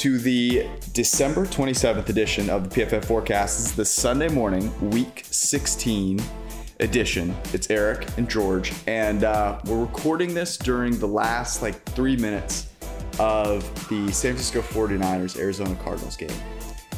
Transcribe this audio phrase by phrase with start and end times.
[0.00, 3.58] To the December 27th edition of the PFF Forecast.
[3.58, 6.18] This is the Sunday morning, week 16
[6.80, 7.36] edition.
[7.52, 12.72] It's Eric and George, and uh, we're recording this during the last like three minutes
[13.18, 16.30] of the San Francisco 49ers Arizona Cardinals game.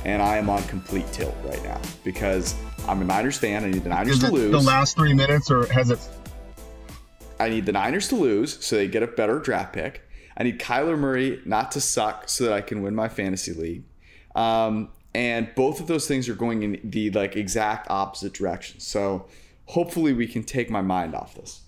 [0.05, 2.55] And I am on complete tilt right now because
[2.87, 3.65] I'm a Niners fan.
[3.65, 4.53] I need the Niners Is to lose.
[4.53, 5.99] the last three minutes, or has it?
[7.41, 10.03] I need the Niners to lose so they get a better draft pick.
[10.37, 13.85] I need Kyler Murray not to suck so that I can win my fantasy league.
[14.35, 18.81] Um, and both of those things are going in the like exact opposite direction.
[18.81, 19.27] So
[19.67, 21.61] hopefully we can take my mind off this.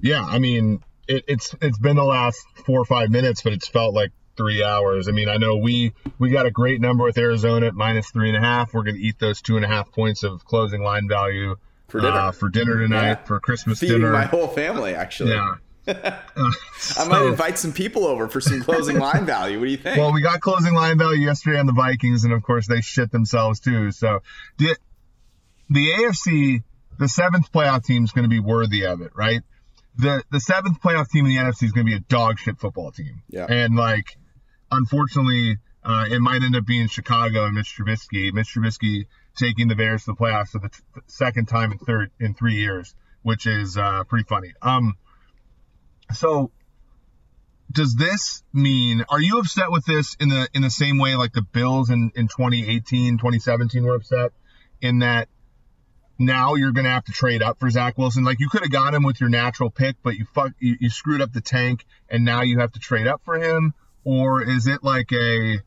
[0.00, 3.66] Yeah, I mean, it, it's it's been the last four or five minutes, but it's
[3.68, 5.08] felt like three hours.
[5.08, 8.28] I mean, I know we we got a great number with Arizona at minus three
[8.28, 8.74] and a half.
[8.74, 11.56] We're going to eat those two and a half points of closing line value
[11.88, 12.12] For dinner.
[12.12, 13.24] uh, for dinner tonight Yeah.
[13.24, 14.12] for Christmas Feeding dinner.
[14.12, 15.30] my whole family actually.
[15.32, 15.54] yeah.
[15.86, 19.58] I might invite some people over for some closing line value.
[19.58, 19.98] What do you think?
[19.98, 23.10] Well, we got closing line value yesterday on the Vikings, and of course they shit
[23.10, 23.92] themselves too.
[23.92, 24.20] So
[24.58, 24.76] the
[25.68, 26.62] the AFC,
[26.98, 29.42] the seventh playoff team is going to be worthy of it, right?
[29.96, 32.58] The the seventh playoff team in the NFC is going to be a dog shit
[32.58, 33.22] football team.
[33.28, 33.46] Yeah.
[33.48, 34.16] And like,
[34.70, 38.32] unfortunately, uh, it might end up being Chicago and Mitch Trubisky.
[38.32, 42.10] Mitch Trubisky taking the Bears to the playoffs for the t- second time in third
[42.18, 44.52] in three years, which is uh, pretty funny.
[44.62, 44.96] Um,
[46.12, 46.50] so
[47.70, 51.32] does this mean are you upset with this in the in the same way like
[51.32, 54.32] the bills in in 2018 2017 were upset?
[54.80, 55.28] In that
[56.18, 58.24] now you're gonna have to trade up for zach wilson?
[58.24, 60.90] Like you could have got him with your natural pick but you fuck you, you
[60.90, 63.74] screwed up the tank and now you have to trade up for him?
[64.04, 65.58] Or is it like a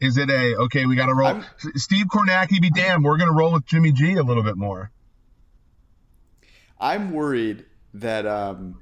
[0.00, 1.44] is it a okay we gotta roll I'm-
[1.76, 4.90] steve kornacki be damned we're gonna roll with jimmy g a little bit more.
[6.80, 8.80] I'm worried that um,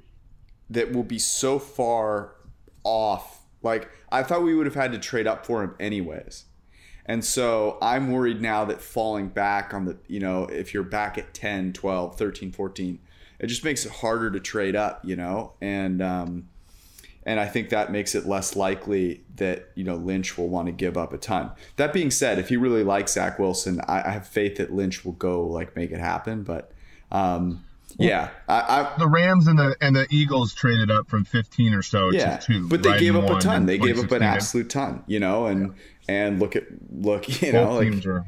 [0.70, 2.32] that we'll be so far
[2.84, 3.42] off.
[3.62, 6.44] Like I thought we would have had to trade up for him anyways.
[7.06, 11.18] And so I'm worried now that falling back on the, you know, if you're back
[11.18, 13.00] at 10, 12, 13, 14,
[13.40, 15.54] it just makes it harder to trade up, you know?
[15.60, 16.48] And um
[17.26, 20.72] and I think that makes it less likely that, you know, Lynch will want to
[20.72, 21.50] give up a ton.
[21.76, 25.04] That being said, if he really likes Zach Wilson, I, I have faith that Lynch
[25.04, 26.44] will go like make it happen.
[26.44, 26.70] But
[27.10, 27.64] um
[27.98, 28.60] yeah, I,
[28.94, 32.36] I the rams and the and the eagles traded up from 15 or so yeah,
[32.36, 33.66] to two but they right, gave up a ton.
[33.66, 35.74] They gave up an absolute ton, you know, and
[36.08, 38.26] and look at look, you know, Both like are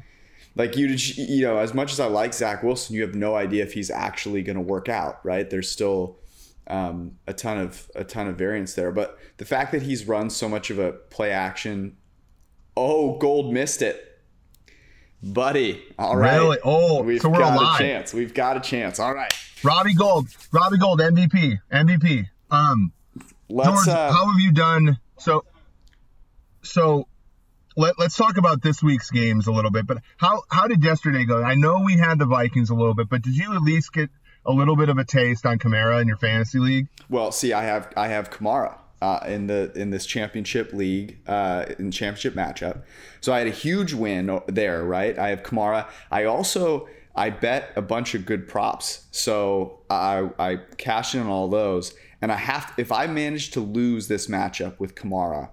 [0.54, 3.62] like you you know, as much as I like Zach Wilson, you have no idea
[3.62, 5.48] if he's actually going to work out, right?
[5.48, 6.18] There's still
[6.66, 10.30] um, a ton of a ton of variance there, but the fact that he's run
[10.30, 11.96] so much of a play action,
[12.76, 14.20] oh, Gould missed it,
[15.22, 15.82] buddy.
[15.98, 16.58] All right, Really?
[16.62, 17.80] Oh, we've so got alive.
[17.80, 18.12] a chance.
[18.12, 18.98] We've got a chance.
[18.98, 22.26] All right, Robbie Gould, Robbie Gould, MVP, MVP.
[22.50, 22.92] Um,
[23.48, 23.84] let's.
[23.84, 24.98] George, uh, how have you done?
[25.18, 25.44] So,
[26.62, 27.06] so
[27.76, 29.86] let, let's talk about this week's games a little bit.
[29.86, 31.42] But how how did yesterday go?
[31.42, 34.10] I know we had the Vikings a little bit, but did you at least get
[34.44, 36.88] a little bit of a taste on Kamara in your fantasy league?
[37.08, 41.66] Well, see, I have I have Kamara uh, in the in this championship league uh,
[41.78, 42.82] in championship matchup.
[43.20, 45.18] So I had a huge win there, right?
[45.18, 45.88] I have Kamara.
[46.10, 51.26] I also I bet a bunch of good props, so I I cashed in on
[51.26, 55.50] all those, and I have if I manage to lose this matchup with Kamara,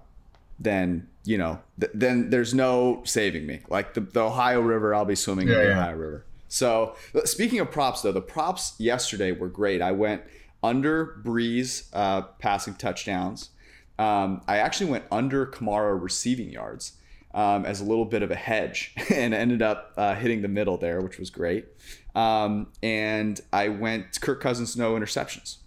[0.58, 3.60] then you know th- then there's no saving me.
[3.68, 5.78] Like the, the Ohio River, I'll be swimming in the yeah.
[5.78, 6.26] Ohio River.
[6.48, 9.82] So speaking of props, though, the props yesterday were great.
[9.82, 10.22] I went
[10.62, 13.50] under Brees uh, passing touchdowns.
[13.98, 16.92] Um, I actually went under Kamara receiving yards
[17.34, 20.76] um, as a little bit of a hedge, and ended up uh, hitting the middle
[20.76, 21.66] there, which was great.
[22.14, 25.58] Um, and I went Kirk Cousins no interceptions.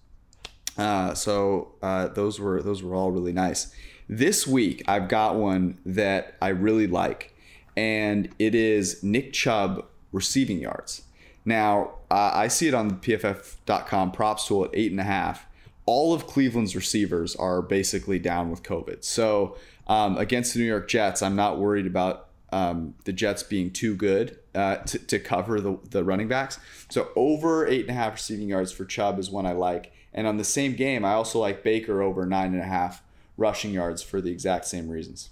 [0.77, 3.73] Uh, so uh, those were those were all really nice.
[4.09, 7.35] This week I've got one that I really like,
[7.77, 11.03] and it is Nick Chubb receiving yards.
[11.45, 15.45] Now I see it on the PFF.com props tool at eight and a half.
[15.85, 19.03] All of Cleveland's receivers are basically down with COVID.
[19.03, 19.57] So
[19.87, 23.95] um, against the New York Jets, I'm not worried about um, the Jets being too
[23.95, 26.59] good uh, to, to cover the, the running backs.
[26.89, 29.91] So over eight and a half receiving yards for Chubb is one I like.
[30.13, 33.01] And on the same game, I also like Baker over nine and a half
[33.37, 35.31] rushing yards for the exact same reasons.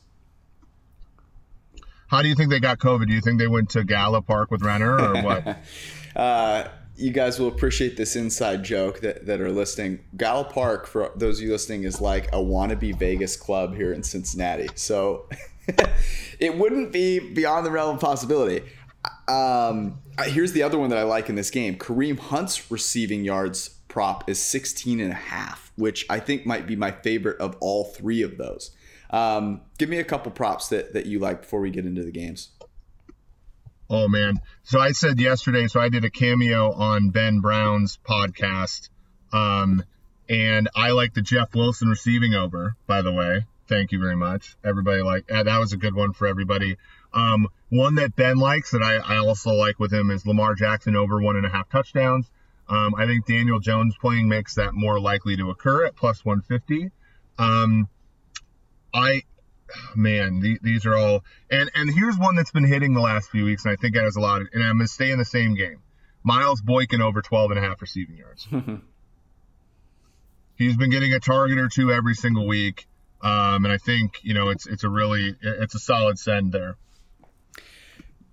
[2.08, 3.08] How do you think they got COVID?
[3.08, 5.58] Do you think they went to Gala Park with Renner or what?
[6.14, 6.68] Uh,
[7.02, 10.00] you guys will appreciate this inside joke that, that are listening.
[10.16, 14.04] Gal Park, for those of you listening, is like a wannabe Vegas club here in
[14.04, 14.70] Cincinnati.
[14.76, 15.28] So
[16.40, 18.64] it wouldn't be beyond the realm of possibility.
[19.28, 23.70] Um, here's the other one that I like in this game Kareem Hunt's receiving yards
[23.88, 27.86] prop is 16 and a half, which I think might be my favorite of all
[27.86, 28.72] three of those.
[29.10, 32.12] Um, give me a couple props that, that you like before we get into the
[32.12, 32.52] games.
[33.92, 34.40] Oh man.
[34.64, 38.88] So I said yesterday, so I did a cameo on Ben Brown's podcast.
[39.34, 39.84] Um,
[40.30, 43.46] and I like the Jeff Wilson receiving over, by the way.
[43.68, 44.56] Thank you very much.
[44.64, 46.78] Everybody like that was a good one for everybody.
[47.14, 50.96] Um, one that Ben likes that I, I also like with him is Lamar Jackson
[50.96, 52.32] over one and a half touchdowns.
[52.70, 56.92] Um, I think Daniel Jones playing makes that more likely to occur at plus 150.
[57.38, 57.90] Um,
[58.94, 59.24] I,
[59.96, 63.46] man, the, these are all, and and here's one that's been hitting the last few
[63.46, 65.26] weeks, and I think it has a lot, of, and I'm gonna stay in the
[65.26, 65.82] same game.
[66.24, 68.48] Miles Boykin over 12 and a half receiving yards.
[70.56, 72.88] He's been getting a target or two every single week,
[73.22, 76.76] um, and I think you know it's it's a really it's a solid send there.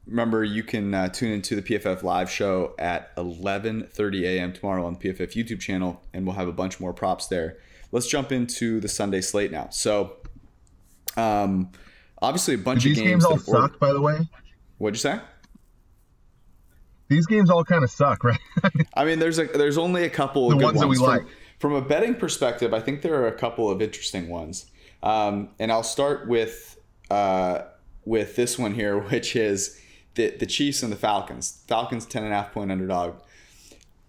[0.09, 4.53] Remember, you can uh, tune into the PFF live show at 11:30 a.m.
[4.55, 7.59] tomorrow on the PFF YouTube channel, and we'll have a bunch more props there.
[7.93, 9.69] Let's jump into the Sunday slate now.
[9.71, 10.17] So,
[11.19, 11.71] um,
[12.23, 13.25] obviously, a bunch Did of these games.
[13.25, 14.29] games all suck, by the way.
[14.79, 15.21] What'd you say?
[17.09, 18.39] These games all kind of suck, right?
[18.95, 21.07] I mean, there's a there's only a couple The of good ones that we From-
[21.07, 21.27] like.
[21.59, 24.67] From a betting perspective, I think there are a couple of interesting ones,
[25.03, 26.79] um, and I'll start with
[27.11, 27.63] uh,
[28.05, 29.81] with this one here, which is
[30.15, 31.65] the the Chiefs and the Falcons.
[31.67, 33.17] Falcons ten and a half point underdog.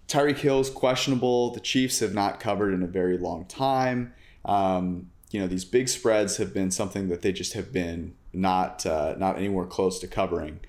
[0.07, 1.51] Tyreek Hill's questionable.
[1.53, 4.13] The Chiefs have not covered in a very long time.
[4.45, 8.85] Um, you know, these big spreads have been something that they just have been not
[8.85, 10.59] uh, not anywhere close to covering.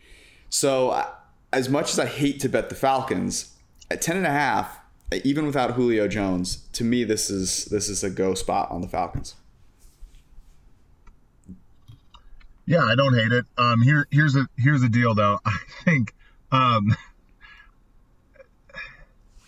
[0.48, 1.08] So, I-
[1.52, 3.54] as much as I hate to bet the Falcons
[3.90, 4.78] at ten and a half,
[5.24, 8.88] even without Julio Jones, to me this is this is a go spot on the
[8.88, 9.34] Falcons.
[12.66, 13.46] Yeah, I don't hate it.
[13.58, 15.40] Um, here, here's a here's the deal though.
[15.44, 16.14] I think,
[16.52, 16.94] um,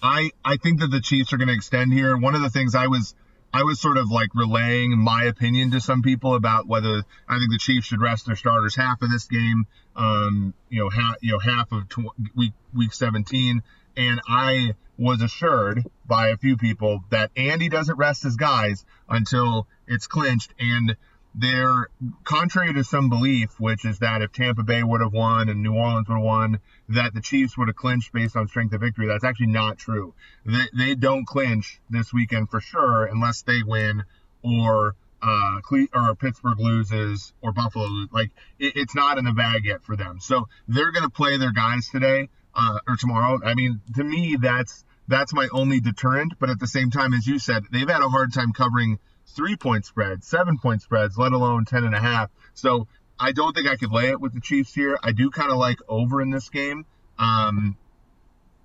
[0.02, 2.16] I I think that the Chiefs are going to extend here.
[2.16, 3.14] One of the things I was
[3.52, 7.50] I was sort of like relaying my opinion to some people about whether I think
[7.50, 11.32] the Chiefs should rest their starters half of this game, um, you know, half you
[11.32, 13.62] know half of tw- week week 17,
[13.96, 19.66] and I was assured by a few people that Andy doesn't rest his guys until
[19.86, 20.54] it's clinched.
[20.58, 20.96] And
[21.34, 21.88] they're
[22.24, 25.74] contrary to some belief, which is that if Tampa Bay would have won and New
[25.74, 26.58] Orleans would have won,
[26.94, 29.06] that the Chiefs would have clinched based on strength of victory.
[29.06, 30.14] That's actually not true.
[30.44, 34.04] They, they don't clinch this weekend for sure unless they win
[34.42, 35.60] or uh,
[35.94, 37.86] or Pittsburgh loses or Buffalo.
[38.10, 40.18] Like it, it's not in the bag yet for them.
[40.20, 43.40] So they're going to play their guys today uh, or tomorrow.
[43.44, 46.34] I mean, to me, that's that's my only deterrent.
[46.38, 49.56] But at the same time, as you said, they've had a hard time covering three
[49.56, 52.30] point spreads, seven point spreads, let alone ten and a half.
[52.54, 52.88] So
[53.22, 54.98] I don't think I could lay it with the Chiefs here.
[55.00, 56.84] I do kind of like over in this game.
[57.20, 57.76] Um,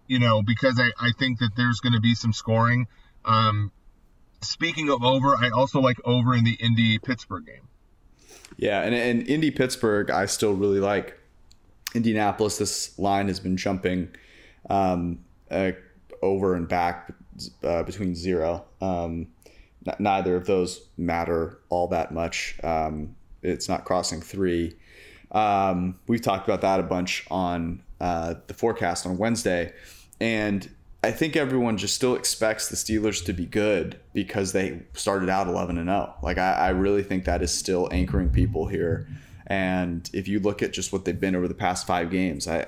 [0.08, 2.88] you know, because I, I think that there's going to be some scoring.
[3.24, 3.72] Um,
[4.42, 7.68] speaking of over, I also like over in the Indy Pittsburgh game.
[8.58, 11.20] Yeah, and and Indy Pittsburgh, I still really like.
[11.94, 14.10] Indianapolis, this line has been jumping
[14.70, 15.20] um,
[15.50, 15.72] uh,
[16.22, 17.14] over and back
[17.64, 18.66] uh, between zero.
[18.82, 19.28] Um,
[19.88, 22.60] n- neither of those matter all that much.
[22.64, 23.16] Um,
[23.48, 24.76] it's not crossing three.
[25.32, 29.74] Um, we've talked about that a bunch on uh, the forecast on Wednesday,
[30.20, 30.70] and
[31.04, 35.48] I think everyone just still expects the Steelers to be good because they started out
[35.48, 36.14] 11 and 0.
[36.24, 39.08] Like I, I really think that is still anchoring people here.
[39.46, 42.66] And if you look at just what they've been over the past five games, I,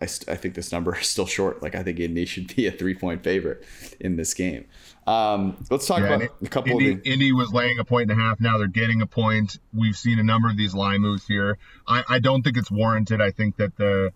[0.00, 1.62] I, st- I think this number is still short.
[1.62, 3.64] Like I think Indy should be a three point favorite
[4.00, 4.66] in this game.
[5.06, 7.10] Um, let's talk Yeah, about a couple Indy, of the.
[7.12, 8.40] Indy was laying a point and a half.
[8.40, 9.58] Now they're getting a point.
[9.74, 11.58] We've seen a number of these line moves here.
[11.86, 13.20] I, I don't think it's warranted.
[13.20, 14.12] I think that the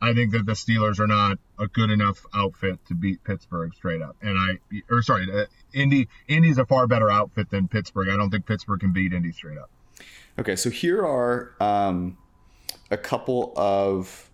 [0.00, 4.02] I think that the Steelers are not a good enough outfit to beat Pittsburgh straight
[4.02, 4.16] up.
[4.20, 8.08] And I, or sorry, uh, Indy Indy's a far better outfit than Pittsburgh.
[8.08, 9.70] I don't think Pittsburgh can beat Indy straight up.
[10.38, 12.16] Okay, so here are um,
[12.90, 14.28] a couple of.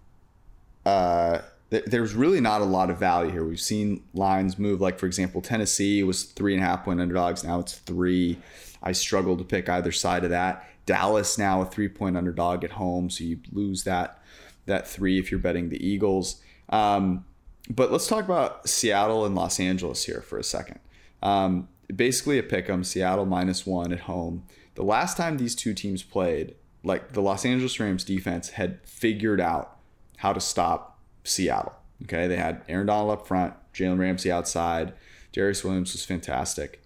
[0.88, 3.45] Uh, th- there's really not a lot of value here.
[3.45, 7.45] We've seen lines move, like for example, Tennessee was three and a half point underdogs.
[7.45, 8.38] Now it's three.
[8.83, 10.66] I struggle to pick either side of that.
[10.87, 14.23] Dallas now a three point underdog at home, so you lose that
[14.64, 16.40] that three if you're betting the Eagles.
[16.71, 17.26] Um,
[17.68, 20.80] but let's talk about Seattle and Los Angeles here for a second.
[21.23, 22.83] Um, basically, a pick 'em.
[22.83, 24.45] Seattle minus one at home.
[24.75, 29.40] The last time these two teams played, like the Los Angeles Rams defense had figured
[29.40, 29.77] out
[30.18, 31.75] how to stop Seattle.
[32.04, 34.92] Okay, they had Aaron Donald up front, Jalen Ramsey outside,
[35.32, 36.82] Darious Williams was fantastic.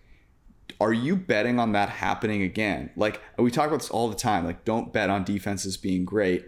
[0.80, 2.90] Are you betting on that happening again?
[2.96, 4.44] Like we talk about this all the time.
[4.44, 6.46] Like don't bet on defenses being great.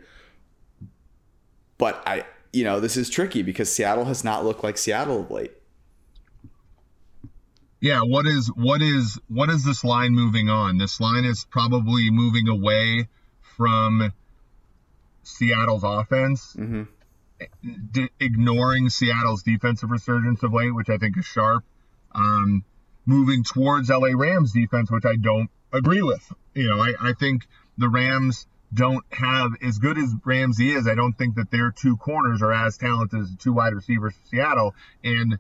[1.79, 5.31] But I, you know, this is tricky because Seattle has not looked like Seattle of
[5.31, 5.53] late.
[7.81, 10.79] Yeah, what is what is what is this line moving on?
[10.79, 13.09] This line is probably moving away
[13.41, 14.13] from
[15.25, 16.83] Seattle's offense, mm-hmm.
[17.93, 21.65] d- ignoring Seattle's defensive resurgence of late, which I think is sharp.
[22.15, 22.65] Um,
[23.07, 26.33] moving towards LA Rams defense, which I don't agree with.
[26.55, 30.89] You know, I, I think the Rams don't have as good as Ramsey is.
[30.89, 34.15] I don't think that their two corners are as talented as the two wide receivers
[34.15, 34.75] for Seattle.
[35.03, 35.39] And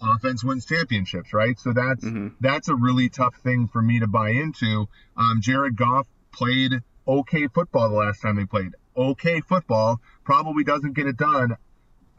[0.00, 1.58] offense wins championships, right?
[1.58, 2.28] So that's mm-hmm.
[2.40, 4.88] that's a really tough thing for me to buy into.
[5.16, 6.72] Um, Jared Goff played
[7.06, 8.72] okay football the last time they played.
[8.98, 11.56] Okay football probably doesn't get it done.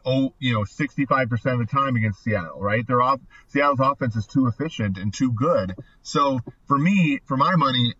[0.04, 2.86] Oh, you know, 65% of the time against Seattle, right?
[2.86, 5.74] Their off Seattle's offense is too efficient and too good.
[6.02, 7.94] So for me, for my money,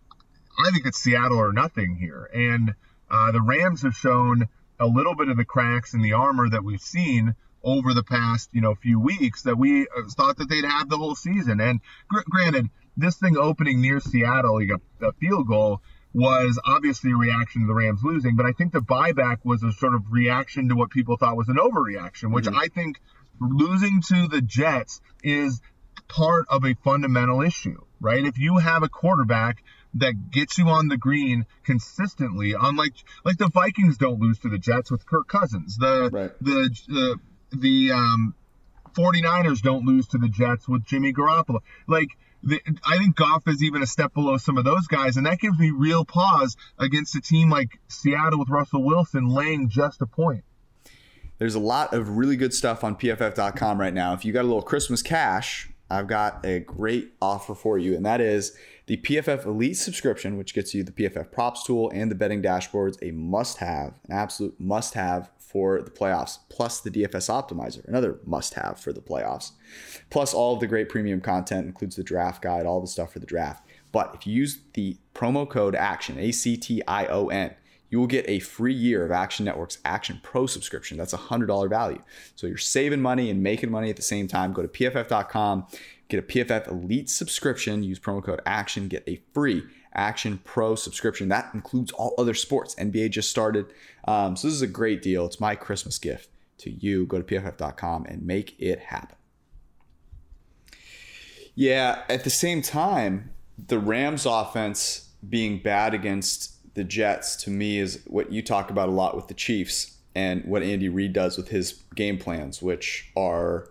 [0.57, 2.27] I think it's Seattle or nothing here.
[2.33, 2.73] And
[3.09, 4.47] uh, the Rams have shown
[4.79, 8.49] a little bit of the cracks in the armor that we've seen over the past
[8.53, 11.59] you know few weeks that we uh, thought that they'd have the whole season.
[11.59, 15.81] And gr- granted, this thing opening near Seattle, like a, a field goal,
[16.13, 19.71] was obviously a reaction to the Rams losing, but I think the buyback was a
[19.71, 22.59] sort of reaction to what people thought was an overreaction, which mm-hmm.
[22.59, 22.99] I think
[23.39, 25.61] losing to the Jets is
[26.07, 28.25] part of a fundamental issue, right?
[28.25, 29.63] If you have a quarterback
[29.95, 32.93] that gets you on the green consistently, unlike
[33.25, 35.77] like the Vikings don't lose to the Jets with Kirk Cousins.
[35.77, 36.31] The right.
[36.41, 37.19] the the
[37.51, 38.35] the um,
[38.93, 41.59] 49ers don't lose to the Jets with Jimmy Garoppolo.
[41.87, 42.09] Like,
[42.49, 45.59] I think Goff is even a step below some of those guys, and that gives
[45.59, 50.43] me real pause against a team like Seattle with Russell Wilson laying just a point.
[51.37, 54.13] There's a lot of really good stuff on PFF.com right now.
[54.13, 58.05] If you got a little Christmas cash, I've got a great offer for you, and
[58.05, 58.55] that is
[58.85, 62.97] the PFF Elite subscription, which gets you the PFF props tool and the betting dashboards,
[63.01, 68.19] a must have, an absolute must have for the playoffs, plus the DFS optimizer, another
[68.25, 69.51] must have for the playoffs.
[70.09, 73.19] Plus, all of the great premium content includes the draft guide, all the stuff for
[73.19, 73.67] the draft.
[73.91, 77.53] But if you use the promo code ACTION, A C T I O N,
[77.89, 80.97] you will get a free year of Action Network's Action Pro subscription.
[80.97, 82.01] That's a $100 value.
[82.35, 84.53] So you're saving money and making money at the same time.
[84.53, 85.67] Go to pff.com,
[86.11, 89.63] get a PFF Elite subscription, use promo code ACTION, get a free
[89.93, 91.29] Action Pro subscription.
[91.29, 92.75] That includes all other sports.
[92.75, 93.67] NBA just started.
[94.05, 95.25] Um, so this is a great deal.
[95.25, 97.05] It's my Christmas gift to you.
[97.05, 99.15] Go to pff.com and make it happen.
[101.55, 107.79] Yeah, at the same time, the Rams offense being bad against the Jets to me
[107.79, 111.37] is what you talk about a lot with the Chiefs and what Andy Reid does
[111.37, 113.69] with his game plans, which are,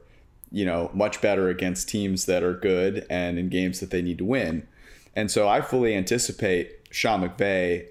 [0.52, 4.18] you know, much better against teams that are good and in games that they need
[4.18, 4.66] to win.
[5.14, 7.86] And so I fully anticipate Sean McVay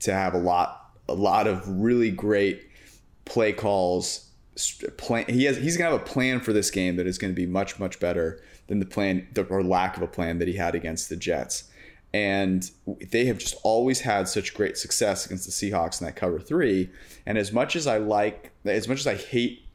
[0.00, 2.68] to have a lot, a lot of really great
[3.24, 4.30] play calls.
[4.96, 7.46] Plan, he has, he's gonna have a plan for this game that is to be
[7.46, 11.08] much, much better than the plan or lack of a plan that he had against
[11.08, 11.70] the Jets.
[12.14, 12.70] And
[13.10, 16.88] they have just always had such great success against the Seahawks in that cover three.
[17.26, 19.65] And as much as I like, as much as I hate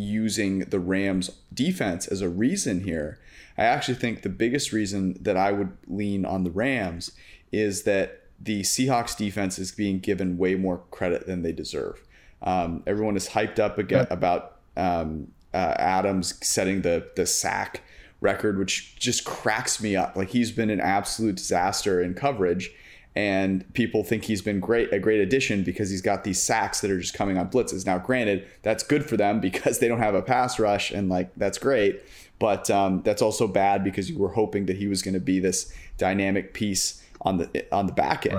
[0.00, 3.18] using the Rams defense as a reason here,
[3.58, 7.12] I actually think the biggest reason that I would lean on the Rams
[7.52, 12.02] is that the Seahawks defense is being given way more credit than they deserve.
[12.42, 17.82] Um, everyone is hyped up again about um, uh, Adams setting the the sack
[18.20, 20.16] record, which just cracks me up.
[20.16, 22.72] Like he's been an absolute disaster in coverage,
[23.16, 26.90] and people think he's been great a great addition because he's got these sacks that
[26.90, 27.84] are just coming on blitzes.
[27.84, 31.30] Now, granted, that's good for them because they don't have a pass rush, and like
[31.36, 32.02] that's great.
[32.38, 35.40] But um, that's also bad because you were hoping that he was going to be
[35.40, 38.34] this dynamic piece on the on the back end.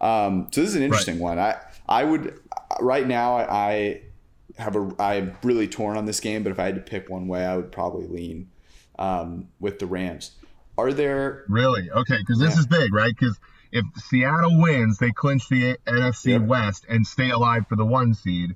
[0.00, 0.26] Right.
[0.26, 1.22] Um, so this is an interesting right.
[1.22, 1.38] one.
[1.38, 2.38] I I would
[2.80, 4.02] right now I
[4.58, 7.26] have a I'm really torn on this game, but if I had to pick one
[7.26, 8.50] way, I would probably lean
[8.98, 10.32] um, with the Rams.
[10.78, 12.18] Are there really okay?
[12.18, 12.60] Because this yeah.
[12.60, 13.14] is big, right?
[13.18, 13.38] Because
[13.72, 16.42] if Seattle wins, they clinch the NFC yep.
[16.42, 18.54] West and stay alive for the one seed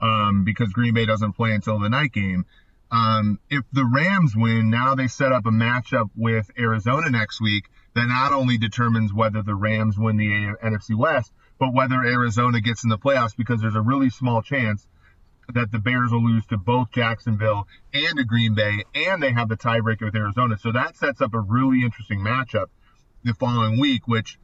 [0.00, 2.44] um, because Green Bay doesn't play until the night game.
[2.90, 7.64] Um, if the Rams win, now they set up a matchup with Arizona next week
[7.94, 12.84] that not only determines whether the Rams win the NFC West, but whether Arizona gets
[12.84, 14.86] in the playoffs because there's a really small chance
[15.54, 19.48] that the Bears will lose to both Jacksonville and to Green Bay, and they have
[19.48, 20.58] the tiebreaker with Arizona.
[20.58, 22.66] So that sets up a really interesting matchup
[23.24, 24.38] the following week, which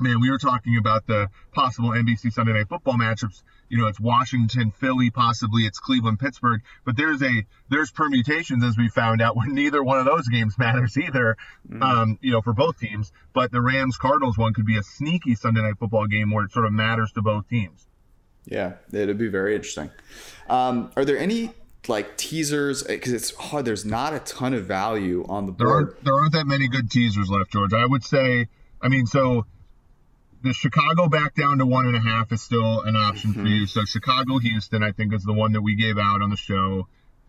[0.00, 3.42] man, we were talking about the possible NBC Sunday Night Football matchups.
[3.68, 6.60] You know, it's Washington, Philly, possibly it's Cleveland, Pittsburgh.
[6.84, 10.58] But there's a there's permutations as we found out where neither one of those games
[10.58, 11.36] matters either.
[11.68, 11.82] Mm-hmm.
[11.82, 13.12] Um, you know, for both teams.
[13.32, 16.52] But the Rams Cardinals one could be a sneaky Sunday Night Football game where it
[16.52, 17.86] sort of matters to both teams.
[18.46, 19.90] Yeah, it'd be very interesting.
[20.48, 21.52] Um, are there any
[21.88, 23.64] like teasers because it's hard.
[23.64, 25.84] There's not a ton of value on the There board.
[25.88, 27.72] aren't there aren't that many good teasers left, George.
[27.72, 28.48] I would say,
[28.82, 29.46] I mean, so
[30.42, 33.66] the Chicago back down to one and a half is still an option for you.
[33.66, 36.88] So Chicago Houston, I think, is the one that we gave out on the show.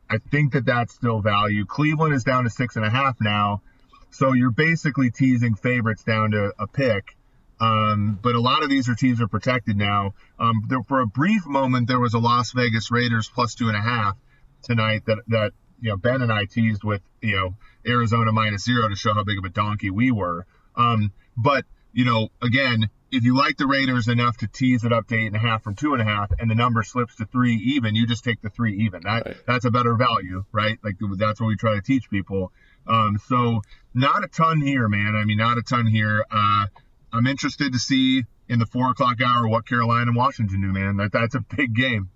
[0.10, 1.66] I think that that's still value.
[1.66, 3.62] Cleveland is down to six and a half now,
[4.10, 7.16] so you're basically teasing favorites down to a pick.
[7.62, 10.14] Um, but a lot of these are teams are protected now.
[10.40, 13.78] Um, there, for a brief moment, there was a Las Vegas Raiders plus two and
[13.78, 14.18] a half
[14.64, 18.90] tonight that that you know Ben and I teased with you know Arizona minus zero
[18.90, 20.46] to show how big of a donkey we were.
[20.76, 25.08] Um, but you know, again, if you like the Raiders enough to tease it up
[25.08, 27.26] to eight and a half from two and a half, and the number slips to
[27.26, 29.02] three even, you just take the three even.
[29.04, 29.38] That Right.
[29.46, 30.78] that's a better value, right?
[30.84, 32.52] Like that's what we try to teach people.
[32.88, 33.62] Um, so
[33.94, 35.16] not a ton here, man.
[35.16, 36.26] I mean, not a ton here.
[36.32, 36.66] Uh,
[37.14, 40.98] I'm interested to see in the four o'clock hour what Carolina and Washington do, man.
[40.98, 42.10] That that's a big game.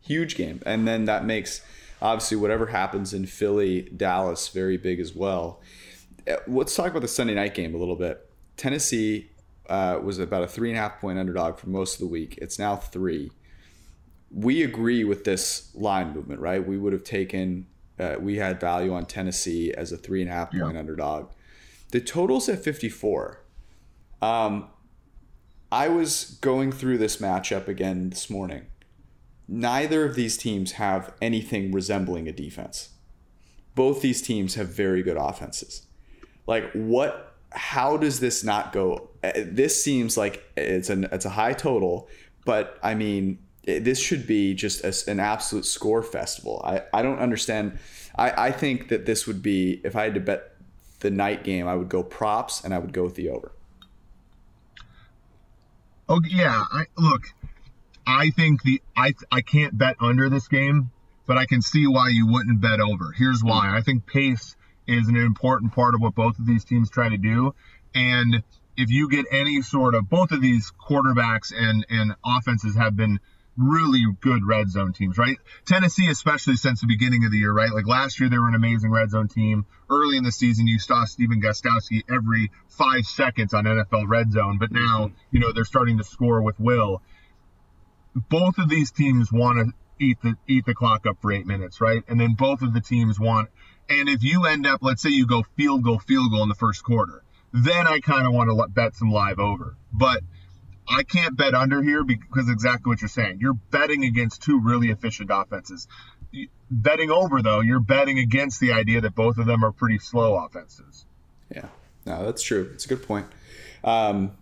[0.00, 0.60] huge game.
[0.66, 1.60] And then that makes
[2.02, 5.60] obviously whatever happens in Philly, Dallas very big as well.
[6.28, 8.28] Uh, Let's talk about the Sunday night game a little bit.
[8.56, 9.30] Tennessee
[9.68, 12.38] uh, was about a three and a half point underdog for most of the week.
[12.40, 13.30] It's now three.
[14.30, 16.66] We agree with this line movement, right?
[16.66, 17.66] We would have taken,
[17.98, 21.30] uh, we had value on Tennessee as a three and a half point underdog.
[21.90, 23.40] The total's at 54.
[24.20, 24.68] Um,
[25.70, 28.66] I was going through this matchup again this morning
[29.48, 32.90] neither of these teams have anything resembling a defense.
[33.74, 35.86] Both these teams have very good offenses.
[36.46, 41.30] Like what how does this not go uh, this seems like it's an it's a
[41.30, 42.08] high total,
[42.44, 46.60] but I mean this should be just a, an absolute score festival.
[46.62, 47.78] I, I don't understand.
[48.16, 50.56] I, I think that this would be if I had to bet
[51.00, 53.52] the night game, I would go props and I would go with the over.
[56.06, 57.22] Oh yeah, I look.
[58.06, 60.90] I think the I I can't bet under this game,
[61.26, 63.12] but I can see why you wouldn't bet over.
[63.16, 63.74] Here's why.
[63.74, 64.54] I think pace
[64.86, 67.54] is an important part of what both of these teams try to do,
[67.94, 68.42] and
[68.76, 73.20] if you get any sort of both of these quarterbacks and and offenses have been
[73.56, 75.38] really good red zone teams, right?
[75.66, 77.70] Tennessee, especially since the beginning of the year, right?
[77.72, 79.66] Like last year, they were an amazing red zone team.
[79.88, 84.58] Early in the season, you saw Stephen Gostkowski every five seconds on NFL red zone,
[84.58, 87.02] but now, you know, they're starting to score with will.
[88.28, 91.80] Both of these teams want to eat the eat the clock up for eight minutes,
[91.80, 92.02] right?
[92.08, 93.50] And then both of the teams want.
[93.88, 96.54] And if you end up, let's say you go field goal, field goal in the
[96.54, 99.76] first quarter, then I kind of want to bet some live over.
[99.92, 100.22] But
[100.88, 103.38] I can't bet under here because exactly what you're saying.
[103.40, 105.86] You're betting against two really efficient offenses.
[106.70, 110.36] Betting over though, you're betting against the idea that both of them are pretty slow
[110.44, 111.06] offenses.
[111.54, 111.68] Yeah,
[112.04, 112.70] no, that's true.
[112.74, 113.26] It's a good point.
[113.84, 114.32] Um,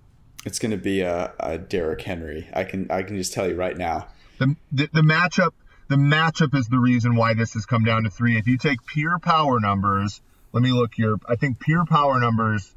[0.44, 2.48] it's going to be a, a Derrick Henry.
[2.54, 4.08] I can I can just tell you right now.
[4.38, 5.52] The, the the matchup
[5.88, 8.38] the matchup is the reason why this has come down to three.
[8.38, 11.16] If you take pure power numbers, let me look here.
[11.28, 12.74] I think pure power numbers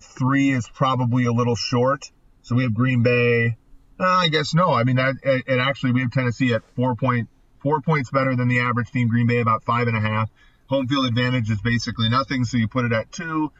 [0.00, 2.10] three is probably a little short.
[2.42, 3.56] So we have Green Bay.
[4.00, 4.72] Uh, I guess no.
[4.72, 7.28] I mean that and actually we have Tennessee at four point
[7.62, 9.08] four points better than the average team.
[9.08, 10.28] Green Bay about five and a half.
[10.66, 13.52] Home field advantage is basically nothing, so you put it at two.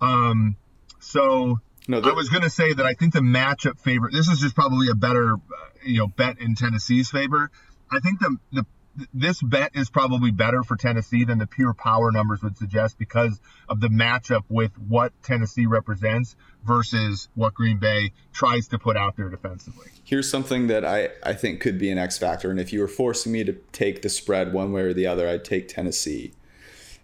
[0.00, 0.56] Um,
[0.98, 4.12] so No, I was going to say that I think the matchup favorite.
[4.12, 5.38] This is just probably a better, uh,
[5.84, 7.50] you know, bet in Tennessee's favor.
[7.90, 8.66] I think the the
[9.14, 13.40] this bet is probably better for Tennessee than the pure power numbers would suggest because
[13.68, 16.34] of the matchup with what Tennessee represents
[16.66, 19.86] versus what Green Bay tries to put out there defensively.
[20.04, 22.50] here's something that I, I think could be an X factor.
[22.50, 25.28] And if you were forcing me to take the spread one way or the other,
[25.28, 26.32] I'd take Tennessee.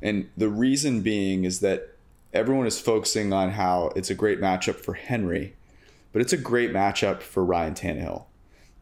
[0.03, 1.97] And the reason being is that
[2.33, 5.55] everyone is focusing on how it's a great matchup for Henry,
[6.12, 8.25] but it's a great matchup for Ryan Tannehill.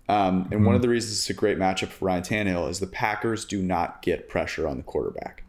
[0.08, 2.86] Um, and one of the reasons it's a great matchup for Ryan Tannehill is the
[2.86, 5.44] Packers do not get pressure on the quarterback.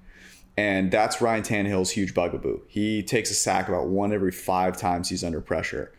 [0.55, 2.61] And that's Ryan Tannehill's huge bugaboo.
[2.67, 5.91] He takes a sack about one every five times he's under pressure,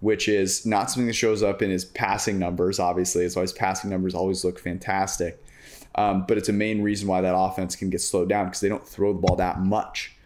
[0.00, 3.24] which is not something that shows up in his passing numbers, obviously.
[3.24, 5.42] It's why his passing numbers always look fantastic.
[5.94, 8.68] Um, but it's a main reason why that offense can get slowed down because they
[8.68, 10.16] don't throw the ball that much.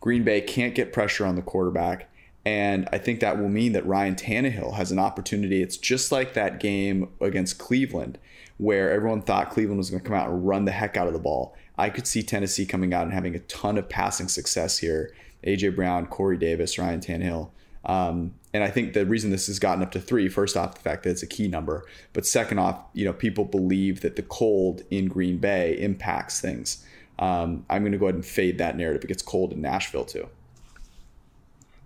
[0.00, 2.09] Green Bay can't get pressure on the quarterback.
[2.44, 5.62] And I think that will mean that Ryan Tannehill has an opportunity.
[5.62, 8.18] It's just like that game against Cleveland,
[8.56, 11.12] where everyone thought Cleveland was going to come out and run the heck out of
[11.12, 11.54] the ball.
[11.76, 15.14] I could see Tennessee coming out and having a ton of passing success here.
[15.46, 17.50] AJ Brown, Corey Davis, Ryan Tannehill.
[17.84, 20.80] Um, and I think the reason this has gotten up to three, first off, the
[20.80, 24.22] fact that it's a key number, but second off, you know, people believe that the
[24.22, 26.84] cold in Green Bay impacts things.
[27.18, 29.04] Um, I'm going to go ahead and fade that narrative.
[29.04, 30.28] It gets cold in Nashville too.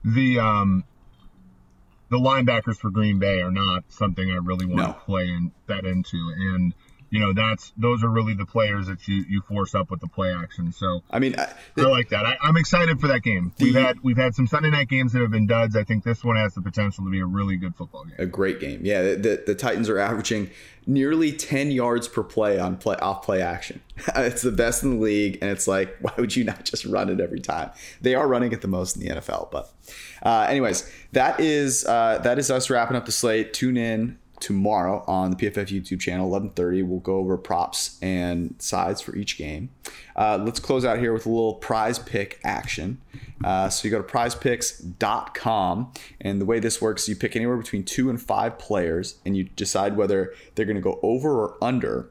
[0.05, 0.85] The um,
[2.11, 4.87] the linebackers for Green Bay are not something I really want No.
[4.93, 6.75] to play and bet into, and
[7.15, 10.09] you know that's those are really the players that you you force up with the
[10.09, 10.73] play action.
[10.73, 11.49] So I mean, I,
[11.79, 12.27] I like that.
[12.27, 13.53] I, am excited for that game.
[13.57, 15.77] The, we've had we've had some Sunday night games that have been duds.
[15.77, 18.17] I think this one has the potential to be a really good football game.
[18.19, 18.81] A great game.
[18.83, 20.51] Yeah, the, the Titans are averaging
[20.87, 23.81] nearly 10 yards per play on play off play action.
[24.17, 27.11] it's the best in the league, and it's like, why would you not just run
[27.11, 27.71] it every time?
[28.01, 29.53] They are running it the most in the NFL.
[29.53, 29.73] But,
[30.25, 33.55] uh, anyways, that is uh, that is us wrapping up the slate.
[33.55, 36.83] Tune in tomorrow on the PFF YouTube channel, 11:30.
[36.83, 39.71] We'll go over props and sides for each game.
[40.15, 43.01] Uh, let's close out here with a little prize pick action.
[43.43, 47.85] Uh, so you go to prizepicks.com, and the way this works, you pick anywhere between
[47.85, 52.11] two and five players, and you decide whether they're going to go over or under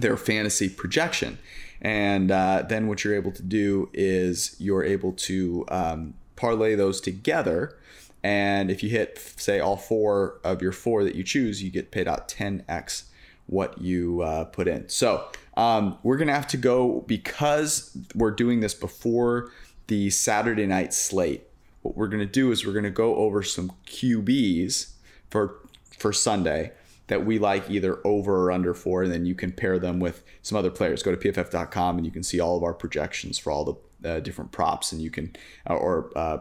[0.00, 1.38] their fantasy projection.
[1.82, 7.02] And uh, then what you're able to do is you're able to um, parlay those
[7.02, 7.76] together
[8.24, 11.90] and if you hit, say, all four of your four that you choose, you get
[11.90, 13.04] paid out 10x
[13.46, 14.88] what you uh, put in.
[14.88, 19.52] So um, we're going to have to go because we're doing this before
[19.88, 21.42] the Saturday night slate.
[21.82, 24.92] What we're going to do is we're going to go over some QBs
[25.28, 25.58] for
[25.98, 26.72] for Sunday
[27.08, 30.24] that we like either over or under for, and then you can pair them with
[30.40, 31.02] some other players.
[31.02, 34.20] Go to pff.com and you can see all of our projections for all the uh,
[34.20, 35.36] different props, and you can
[35.68, 36.38] uh, or uh,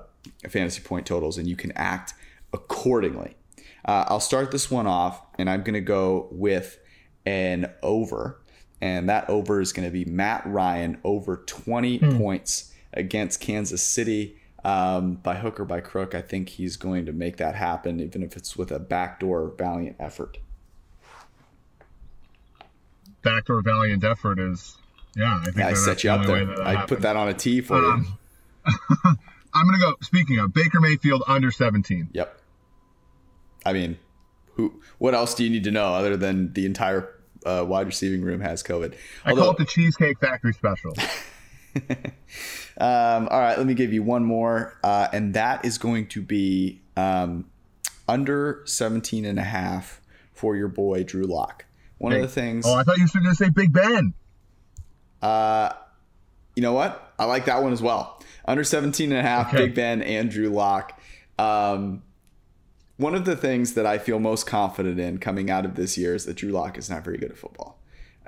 [0.49, 2.13] fantasy point totals and you can act
[2.53, 3.35] accordingly.
[3.85, 6.79] Uh, I'll start this one off and I'm going to go with
[7.25, 8.39] an over.
[8.81, 12.17] And that over is going to be Matt Ryan over 20 hmm.
[12.17, 14.37] points against Kansas City.
[14.65, 18.23] Um, by hook or by crook, I think he's going to make that happen, even
[18.23, 20.37] if it's with a backdoor valiant effort.
[23.23, 24.77] Backdoor valiant effort is,
[25.17, 25.39] yeah.
[25.41, 26.65] I think yeah, I set you up there.
[26.65, 28.17] I put that on a tee for um,
[28.65, 29.15] you.
[29.53, 29.95] I'm gonna go.
[30.01, 32.09] Speaking of Baker Mayfield under 17.
[32.13, 32.39] Yep.
[33.65, 33.97] I mean,
[34.55, 34.81] who?
[34.97, 37.09] What else do you need to know other than the entire
[37.45, 38.95] uh, wide receiving room has COVID?
[39.25, 40.93] Although, I call it the Cheesecake Factory special.
[42.77, 46.21] um, all right, let me give you one more, uh, and that is going to
[46.21, 47.49] be um,
[48.07, 50.01] under 17 and a half
[50.33, 51.65] for your boy Drew Lock.
[51.97, 52.19] One hey.
[52.19, 52.65] of the things.
[52.67, 54.13] Oh, I thought you were going to say Big Ben.
[55.21, 55.71] Uh,
[56.55, 57.12] you know what?
[57.19, 59.65] I like that one as well under 17 and a half, okay.
[59.65, 60.99] Big Ben, Andrew Lock.
[61.39, 62.03] Um,
[62.97, 66.15] one of the things that I feel most confident in coming out of this year
[66.15, 67.79] is that Drew Lock is not very good at football.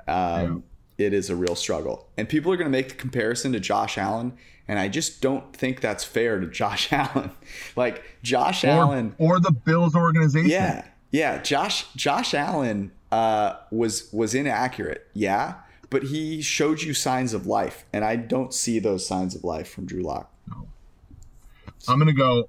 [0.08, 0.64] Um,
[0.98, 1.06] yeah.
[1.06, 2.08] It is a real struggle.
[2.16, 4.32] And people are going to make the comparison to Josh Allen.
[4.66, 7.30] And I just don't think that's fair to Josh Allen.
[7.76, 10.50] like Josh or, Allen or the Bills organization.
[10.50, 10.86] Yeah.
[11.10, 11.42] Yeah.
[11.42, 15.06] Josh Josh Allen uh, was was inaccurate.
[15.12, 15.56] Yeah
[15.90, 19.68] but he showed you signs of life, and I don't see those signs of life
[19.68, 20.32] from Drew Lock.
[20.48, 20.68] No.
[21.88, 22.48] I'm gonna go.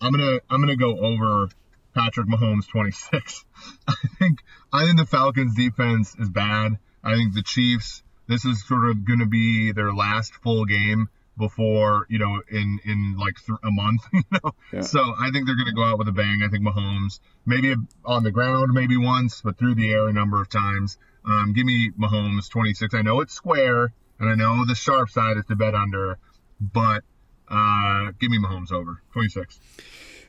[0.00, 0.40] I'm gonna.
[0.50, 1.48] I'm gonna go over
[1.94, 3.44] Patrick Mahomes 26.
[3.88, 4.40] I think.
[4.72, 6.78] I think the Falcons defense is bad.
[7.02, 8.02] I think the Chiefs.
[8.28, 11.08] This is sort of going to be their last full game
[11.38, 14.80] before you know in in like th- a month you know yeah.
[14.80, 17.74] so i think they're going to go out with a bang i think mahomes maybe
[18.04, 21.66] on the ground maybe once but through the air a number of times um, give
[21.66, 22.94] me Mahomes 26.
[22.94, 26.18] I know it's square, and I know the sharp side is to bet under,
[26.60, 27.02] but
[27.48, 29.60] uh, give me Mahomes over 26.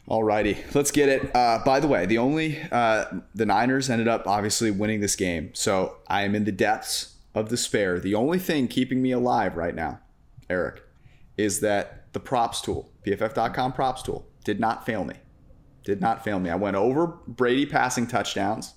[0.07, 1.35] Alrighty, let's get it.
[1.35, 3.05] Uh, by the way, the only uh,
[3.35, 7.49] the Niners ended up obviously winning this game, so I am in the depths of
[7.49, 7.99] despair.
[7.99, 9.99] The only thing keeping me alive right now,
[10.49, 10.81] Eric,
[11.35, 15.15] is that the props tool, PFF.com props tool, did not fail me.
[15.83, 16.49] Did not fail me.
[16.49, 18.75] I went over Brady passing touchdowns,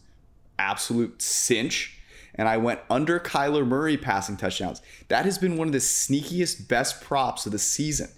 [0.59, 2.00] absolute cinch
[2.41, 4.81] and I went under Kyler Murray passing touchdowns.
[5.09, 8.09] That has been one of the sneakiest, best props of the season.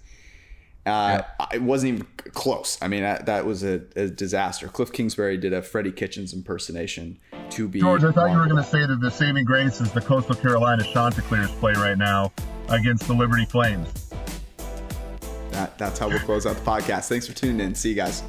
[0.85, 1.45] Uh, yeah.
[1.51, 2.77] It wasn't even close.
[2.81, 4.69] I mean, that, that was a, a, disaster.
[4.69, 7.81] Cliff Kingsbury did a Freddie Kitchens impersonation to be.
[7.81, 10.35] George, I thought you were going to say that the saving grace is the Coastal
[10.35, 12.31] Carolina Chanticleers play right now
[12.69, 14.09] against the Liberty Flames.
[15.51, 17.09] That, that's how we'll close out the podcast.
[17.09, 17.75] Thanks for tuning in.
[17.75, 18.23] See you guys.